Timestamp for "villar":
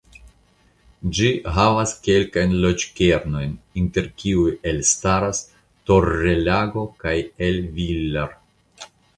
7.79-8.37